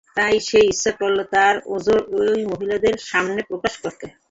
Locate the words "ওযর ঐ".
1.73-2.21